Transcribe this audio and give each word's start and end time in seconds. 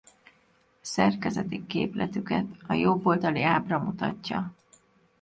Szerkezeti 0.81 1.65
képletüket 1.67 2.45
a 2.67 2.73
jobb 2.73 3.05
oldali 3.05 3.43
ábra 3.43 3.79
mutatja. 3.79 4.53